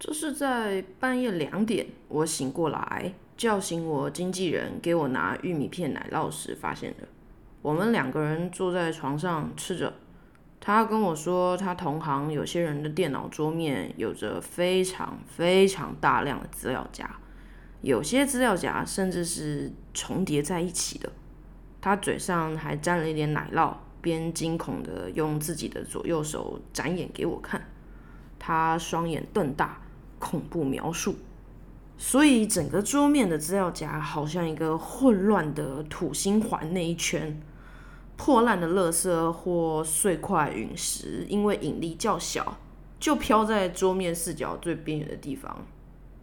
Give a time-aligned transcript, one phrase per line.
[0.00, 7.06] 这是在半夜两点，我醒过来，叫醒我经纪人给我拿玉米片奶酪时发现的。
[7.60, 9.92] 我们两个人坐在床上吃着，
[10.58, 17.18] 他跟我说，他同行有些人的电脑桌面有着非常非常大量的资料夹，
[17.82, 21.12] 有些资料夹甚至是重叠在一起的。
[21.82, 27.62] 他嘴上还沾了一点奶酪，边惊恐的用自己的左右手展眼给我看，
[28.38, 29.78] 他双眼瞪大。
[30.20, 31.16] 恐怖描述，
[31.98, 37.42] 所以整个桌面的资料夹好像一个混乱的土星环那一圈，
[38.16, 42.58] 破烂的垃圾或碎块陨石，因为引力较小，
[43.00, 45.66] 就飘在桌面四角最边缘的地方。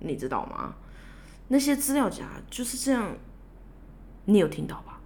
[0.00, 0.76] 你知道吗？
[1.48, 3.16] 那些资料夹就是这样。
[4.26, 5.00] 你有听到吧？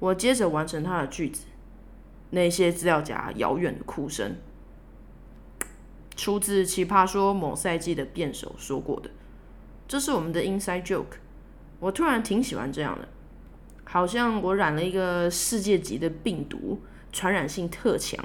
[0.00, 1.44] 我接着完成他的句子。
[2.30, 4.36] 那些资料夹遥远的哭声。
[6.16, 9.10] 出自《奇葩说》某赛季的辩手说过的，
[9.88, 11.18] 这是我们的 inside joke。
[11.78, 13.08] 我突然挺喜欢这样的，
[13.84, 18.22] 好像我染了一个世界级的病毒，传染性特强。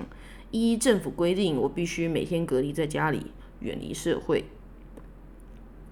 [0.52, 4.46] 依政府规定，我必须每天隔离在家里，远离社会。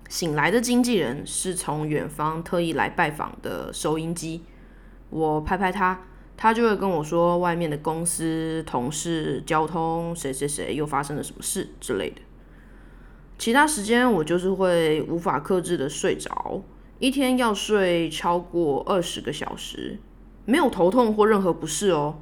[0.09, 4.43] 醒来的经纪人是从远方特意来拜访的收音机，
[5.09, 6.05] 我拍拍他。
[6.35, 12.21] 他就会跟我说外面的公司、同事、交通，谁谁谁又发生了什么事之类的。
[13.37, 16.61] 其他时间我就是会无法克制的睡着，
[16.99, 19.99] 一天要睡超过二十个小时，
[20.45, 22.19] 没有头痛或任何不适哦，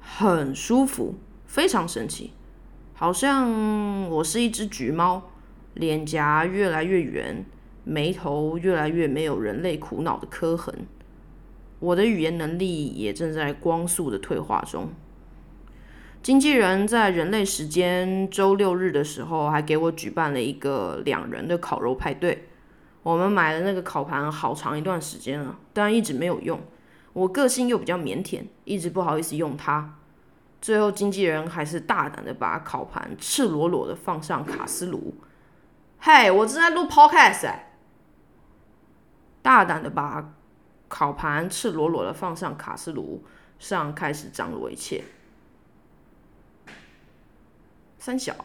[0.00, 1.14] 很舒服，
[1.46, 2.32] 非常神奇，
[2.94, 5.30] 好像我是一只橘猫，
[5.74, 7.44] 脸颊越来越圆，
[7.84, 10.86] 眉头越来越没有人类苦恼的刻痕。
[11.80, 14.88] 我的语言能力也正在光速的退化中。
[16.22, 22.48] 经纪人在人类时间周六日的时候，还给我举办了一个两人的烤肉派对。
[23.02, 26.58] 我们买了那个烤盘好长一段时间了，但一直没有用。
[27.12, 29.96] 我个性又比较腼腆，一直不好意思用它。
[30.62, 35.14] 最后，经纪人还是大胆的把烤盘赤裸裸的放上卡斯炉。
[35.98, 37.54] 嘿，我正在录 podcast！
[39.42, 40.32] 大胆的把。
[40.94, 43.24] 烤盘赤裸裸的放上卡斯炉
[43.58, 45.02] 上，开始张罗一切。
[47.98, 48.44] 三小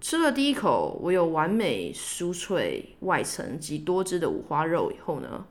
[0.00, 5.44] 吃了第一口，我有完美酥脆外层及多汁的五花肉以后呢，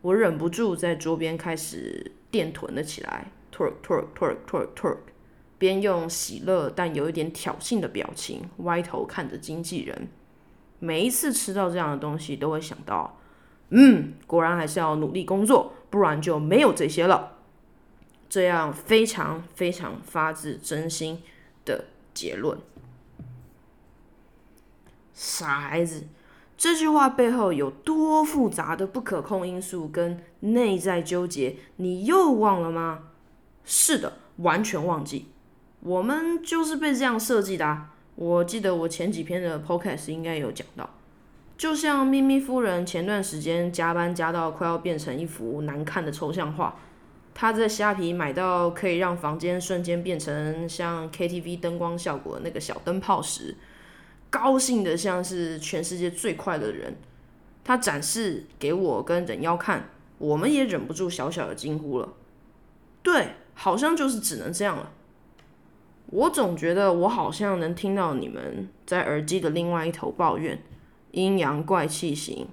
[0.00, 4.96] 我忍不住在桌边开始电臀了起来，twerk twerk twerk twerk twerk，
[5.58, 10.08] 边用喜乐但有一点挑衅的表情歪头看着经纪人。
[10.78, 13.17] 每一次吃到这样的东西，都会想到。
[13.70, 17.38] 嗯，果然还是要努力工作，不然就没有这些了。
[18.28, 21.22] 这样非常非常发自真心
[21.64, 22.58] 的结论。
[25.14, 26.06] 傻孩子，
[26.56, 33.04] 这句话背后有多复杂的不可控因素跟内在纠结，你又忘了吗？
[33.64, 35.28] 是的，完全忘记。
[35.80, 37.66] 我们就是被这样设计的。
[37.66, 40.97] 啊我记得我前几篇的 podcast 应该有讲到。
[41.58, 46.76] 就像咪咪夫人前段时间加班加到快要变成一幅难看的抽象画，
[47.34, 53.56] 她在虾皮买到可以让房间瞬间变成像 KTV 灯光效果的那个小灯泡时，
[54.30, 56.94] 高兴的像是全世界最快乐的人。
[57.64, 62.08] 她展示给我跟人妖看，我们也忍不住小小的惊呼了。
[63.02, 64.92] 对，好像就是只能这样了。
[66.06, 70.56] 我总觉得我好像能听到你们在耳机的另外一头抱怨。
[71.18, 72.46] 阴阳怪气型，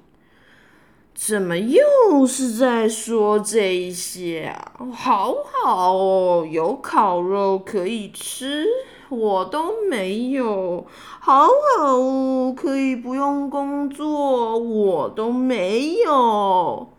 [1.14, 4.74] 怎么又是在说这些啊？
[4.92, 8.66] 好好哦，有烤肉可以吃，
[9.10, 10.86] 我都没有。
[11.20, 16.90] 好好哦，可以不用工作，我都没有。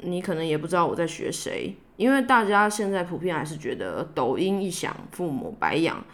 [0.00, 6.04] 你可能也不知道我在学谁，因为大家现在普遍还是觉得抖音一响，父母白养。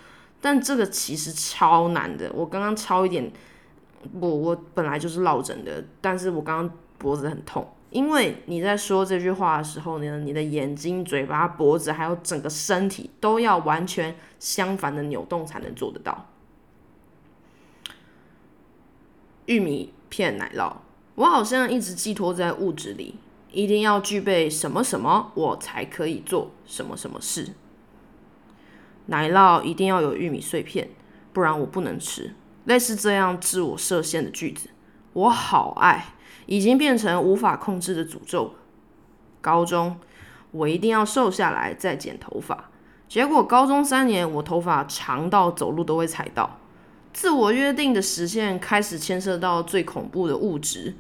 [0.41, 3.33] 但这个其实超难的，我刚刚抄一点。
[4.21, 16.27] 不，我本来就是落枕的，但是我刚刚脖子很痛，因为你在说这句话的时候呢，你的眼睛、嘴巴、脖子还有整个身体都要完全相反的扭动才能做得到。
[19.47, 20.73] 玉米片奶酪，
[21.17, 23.17] 我好像一直寄托在物质里，
[23.51, 27.51] 一定要具备什么什么，我才可以做什么什么事。
[29.06, 30.89] 奶酪一定要有玉米碎片，
[31.35, 32.35] 不然我不能吃。
[32.65, 34.71] 类似这样自我设限的句子，
[35.13, 36.15] 我好爱，
[36.47, 38.55] 已经变成无法控制的诅咒。
[39.41, 39.99] 高中，
[40.51, 42.71] 我一定要瘦下来再剪头发，
[43.09, 46.59] 结果高中三年我头发长到走路都会踩到。
[47.13, 50.97] 自我约定的实现开始牵涉到最恐怖的物质，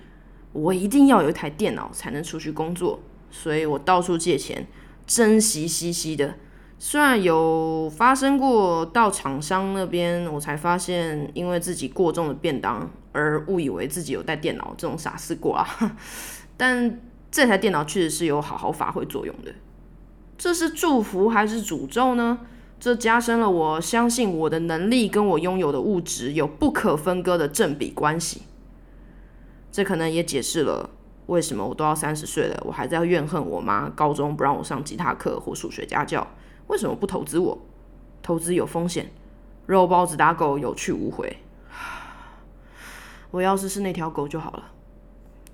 [0.52, 3.00] 我一定要有一台电脑才能出去工作，
[3.30, 4.66] 所以我到处借钱，
[5.06, 6.34] 珍惜兮兮的。
[6.78, 15.66] 虽然有发生过到厂商那边，我才发现因为自己过重的便当而误以为自己有带电脑这种傻事过啊，
[16.58, 17.00] 但
[17.30, 19.54] 这台电脑确实是有好好发挥作用的。
[20.36, 22.40] 这是祝福还是诅咒呢？
[22.78, 28.42] 这加深了我相信我的能力跟我拥有的物质有不可分割的正比关系。
[29.72, 30.90] 这可能也解释了
[31.26, 36.26] 为什么我都要三十岁了，我还在怨恨我妈高中不让我上吉他课或数学家教。
[36.66, 37.58] 为什么不投资我？
[38.22, 39.10] 投资有风险，
[39.66, 41.36] 肉包子打狗有去无回。
[43.30, 44.64] 我要是是那条狗就好了。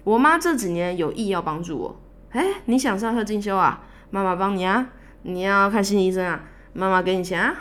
[0.04, 2.00] 我妈这几年有意要帮助我。
[2.30, 3.82] 哎，你想上课进修啊？
[4.10, 4.88] 妈妈帮你啊。
[5.22, 6.40] 你要看心理医生啊？
[6.72, 7.54] 妈妈给你钱啊。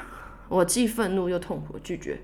[0.48, 2.22] 我既愤怒又痛苦拒绝。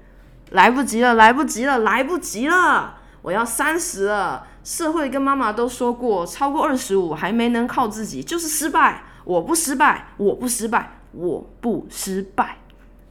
[0.52, 3.00] 来不及了，来不及了，来不及了！
[3.24, 4.48] 我要三十了。
[4.64, 9.04] 社会跟妈妈都说过，超过二十五还没能靠自己就是失败。
[9.24, 11.00] 我不失败，我不失败。
[11.16, 12.58] 我不失败，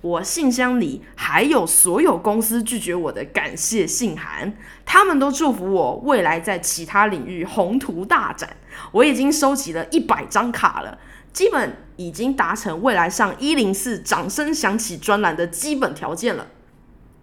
[0.00, 4.52] 我信箱里还有所有公司拒绝我的感谢信函，
[4.84, 8.56] 他们都祝福我未来在其他领域宏图大展。
[8.92, 10.98] 我已经收集了一百张卡了，
[11.32, 16.48] 基本已经达成未来上一零四掌声响起专栏的基本条件了。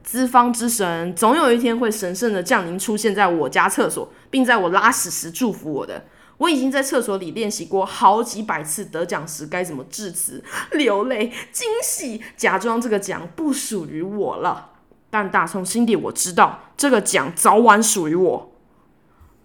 [0.03, 6.03] 资方之神总有一天会神圣的降临，出现在我家厕所，并在我拉屎时祝福我的。
[6.41, 14.71] 我已经在厕所里练习过好几百次得奖时该怎么致辞、流泪、惊喜，假装这个奖不属于我了。
[15.11, 18.51] 但打从心底我知道，这个奖早晚属于我。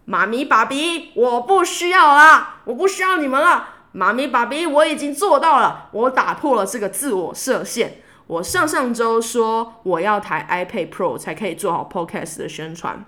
[0.07, 3.69] 妈咪、爸比，我不需要啦，我不需要你们了。
[3.93, 8.01] 妈咪、爸比，我已经做到了，我打破了这个自我设限。
[8.27, 13.05] 我上上周说我要台 iPad Pro 才可以做好 Podcast 的宣传。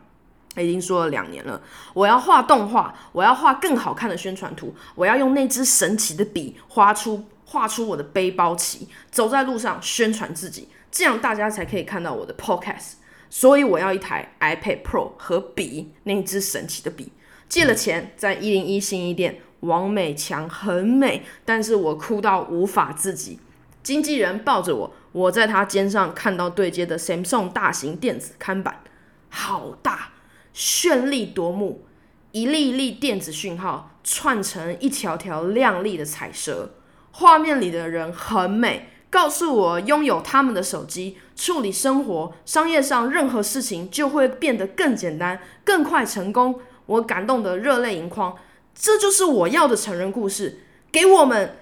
[0.57, 1.61] 已经说了两年了，
[1.95, 12.95] 我要画动画，我要画更好看的宣传图，我要用那支神奇的笔画出画出我的背包旗，走在路上宣传自己，这样大家才可以看到我的 podcast。
[13.31, 17.13] 所以我要一台 iPad Pro 和笔，那支神奇的笔。
[17.49, 23.39] 借了钱，在一零一新一店，王美强很美，但是我哭到无法自己。
[23.83, 28.83] 经纪人抱着我，我在他肩上看到对接的 Samsung 大型电子看板，
[29.31, 30.11] 好大。
[30.59, 31.85] 绚丽夺目，
[32.33, 36.71] 一粒一粒电子讯号串成一条条亮丽的彩蛇。
[37.13, 46.59] 画面里的人很美，告诉我拥有他们的手机，处理生活、商业上任何事情就会变得更简单、更快成功。
[46.87, 48.35] 我感动得热泪盈眶。
[48.75, 50.63] 这就是我要的成人故事。
[50.91, 51.55] 给我们，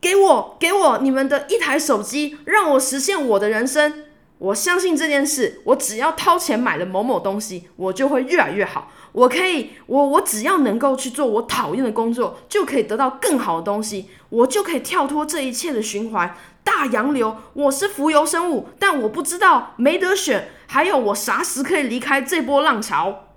[0.00, 4.03] 给我，给我你们的一台手机，让我实现我的人生。
[4.44, 8.90] 我相信这件事，我只要掏钱买了某某东西，我就会越来越好。
[9.12, 16.36] 我可以，我我只要能够去做我讨厌的工作，就可以得到更好的东西，我就可以跳脱这一切的循环。
[16.62, 20.50] 大洋流，我是浮游生物，但我不知道没得选。
[20.66, 23.33] 还有，我啥时可以离开这波浪潮？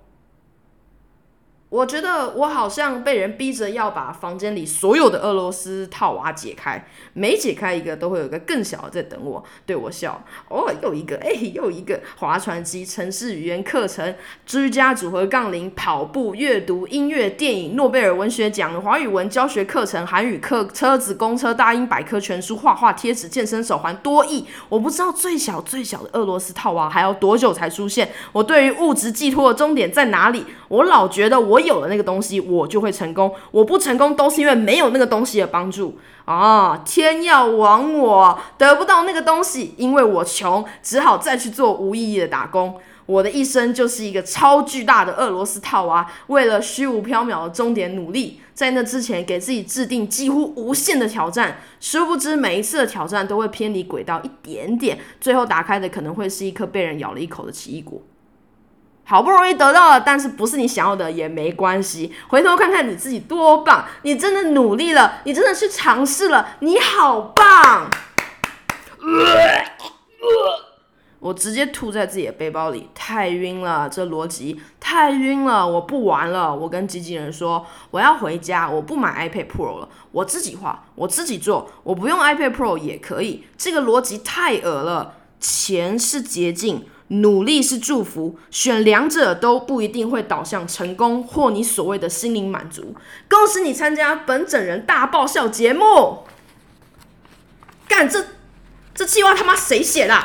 [1.70, 6.82] 我觉得我好像被人逼着要把房间里所有的俄罗斯套娃解开，
[7.12, 10.24] 每解开一个都会有一个更小的在等我，对我笑。
[10.48, 14.14] 哦，又一个， 哎，又一个划船机、城市语言课程、
[14.46, 24.46] 居家组合杠铃、跑步、阅读、音乐、电影、诺贝尔文学奖、华语文教学课程、韩语课、车子、公车、大英百科全书、画画、贴纸、健身手环、多亿。
[24.70, 28.10] 我不知道最小最小的俄罗斯套娃还要多久才出现。
[28.32, 30.46] 我对于物质寄托的终点在哪里？
[30.68, 31.57] 我老觉得我。
[31.58, 33.34] 我有了那个东西，我就会成功。
[33.50, 36.80] 我不成功，都是因为没有那个东西的帮助啊！
[36.86, 42.76] 天要亡我，得不到那个东西，因为我穷，只好再去做无意义的打工。
[43.06, 48.40] 我的一生就是一个超巨大的俄罗斯套娃，为了虚无缥缈的终点努力。
[48.54, 58.00] 在那之前，给自己制定几乎无限的挑战，殊不知每一次的挑战都会偏离轨道一点点，最后打开的可能会是一颗被人咬了一口的奇异果。
[59.08, 62.12] 好不容易得到了，但是不是你想要的也没关系。
[62.28, 67.88] 回头看看你自己多棒，你真的努力了，你真的去尝试了，你好棒！
[71.20, 76.54] 我直接吐在自己的背包里，太晕了，这逻辑太晕了，我不玩了。
[76.54, 83.46] 我跟经纪人说，我要回家，我不买 iPad Pro 了，我自己画，我自己做，我不用 iPad Pro 也可以。
[83.56, 86.86] 这个逻辑太恶了，钱是捷径。
[87.08, 92.94] 努力是祝福，选两者都不一定会导向成功或你所谓的心灵满足。
[93.28, 96.24] 恭喜你参加本整人大爆笑节目！
[97.88, 98.24] 干这
[98.94, 100.22] 这计划他妈谁写的？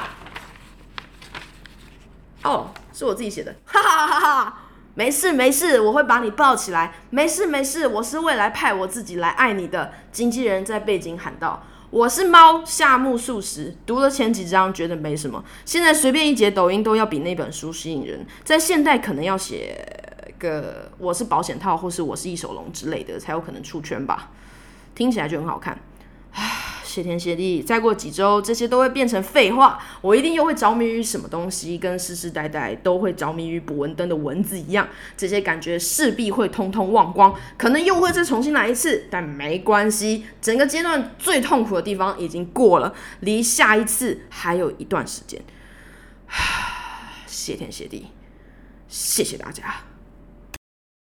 [2.44, 4.60] 哦，是我自己写的，哈哈哈哈！
[4.96, 6.94] 没事没事，我会把你抱起来。
[7.10, 9.92] 没事没事，我是未来派我自己来爱你的。
[10.12, 18.26] 经纪人在背景喊道：“我是猫，夏目漱石。”读了前几章觉得没什么，现在随便一节抖音都要比那本书吸引人。
[18.44, 19.86] 在现代可能要写
[20.40, 24.32] 个“我是保险套”或是“我是一手龙”之类的，才有可能出圈吧。
[24.96, 25.80] 听起来就很好看。
[26.94, 29.80] 谢天谢地，再过几周，这些都会变成废话。
[30.00, 34.88] 我一定又会着迷于什么东西，跟世世代代都会着迷于捕蚊灯的蚊子一样。
[35.18, 39.06] 这些感觉势必会通通忘光，可能又会再重新来一次。
[39.10, 45.42] 但没关系，整个阶段最痛苦的地方已经过了，离下一次还有一段时间。
[47.26, 48.10] 谢天谢地，
[48.88, 49.93] 谢谢大家。